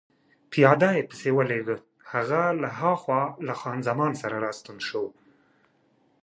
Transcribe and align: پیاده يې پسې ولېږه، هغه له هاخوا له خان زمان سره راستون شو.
پیاده 0.51 0.89
يې 0.95 1.03
پسې 1.09 1.29
ولېږه، 1.37 1.77
هغه 2.11 2.41
له 2.61 2.69
هاخوا 2.79 3.21
له 3.47 3.53
خان 3.59 3.77
زمان 3.89 4.11
سره 4.21 4.35
راستون 4.45 4.77
شو. 4.87 5.03